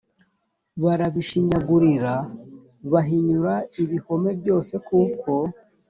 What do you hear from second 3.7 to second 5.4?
ibihome byose kuko